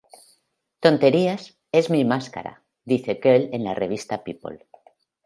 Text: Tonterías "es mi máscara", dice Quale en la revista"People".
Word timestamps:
Tonterías 0.79 1.59
"es 1.71 1.91
mi 1.91 2.03
máscara", 2.05 2.63
dice 2.85 3.19
Quale 3.19 3.55
en 3.55 3.63
la 3.65 3.75
revista"People". 3.75 4.65